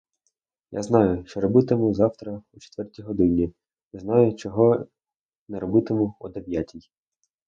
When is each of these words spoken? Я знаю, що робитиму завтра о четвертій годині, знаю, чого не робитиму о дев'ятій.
Я 0.71 0.81
знаю, 0.83 1.25
що 1.27 1.41
робитиму 1.41 1.93
завтра 1.93 2.41
о 2.53 2.59
четвертій 2.59 3.01
годині, 3.01 3.53
знаю, 3.93 4.35
чого 4.35 4.87
не 5.47 5.59
робитиму 5.59 6.15
о 6.19 6.29
дев'ятій. 6.29 6.89